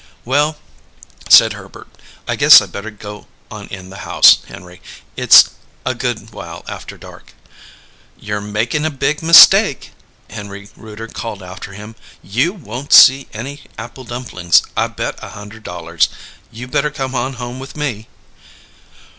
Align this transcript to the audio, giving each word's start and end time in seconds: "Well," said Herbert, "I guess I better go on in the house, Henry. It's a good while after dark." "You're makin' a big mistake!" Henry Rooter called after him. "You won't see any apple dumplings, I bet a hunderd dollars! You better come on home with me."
"Well," 0.25 0.57
said 1.29 1.53
Herbert, 1.53 1.87
"I 2.27 2.35
guess 2.35 2.59
I 2.59 2.65
better 2.65 2.89
go 2.89 3.27
on 3.51 3.67
in 3.67 3.91
the 3.91 3.97
house, 3.99 4.39
Henry. 4.47 4.81
It's 5.15 5.51
a 5.85 5.93
good 5.93 6.31
while 6.33 6.65
after 6.67 6.97
dark." 6.97 7.33
"You're 8.17 8.41
makin' 8.41 8.83
a 8.83 8.89
big 8.89 9.21
mistake!" 9.21 9.91
Henry 10.27 10.69
Rooter 10.75 11.07
called 11.07 11.43
after 11.43 11.73
him. 11.73 11.95
"You 12.23 12.51
won't 12.51 12.93
see 12.93 13.27
any 13.31 13.61
apple 13.77 14.03
dumplings, 14.03 14.63
I 14.75 14.87
bet 14.87 15.19
a 15.23 15.29
hunderd 15.29 15.61
dollars! 15.65 16.09
You 16.51 16.67
better 16.67 16.89
come 16.89 17.13
on 17.13 17.33
home 17.33 17.59
with 17.59 17.77
me." 17.77 18.07